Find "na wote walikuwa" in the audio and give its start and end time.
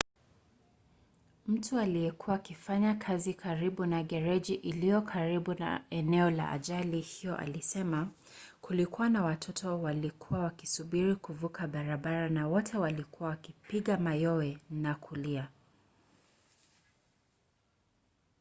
12.29-13.29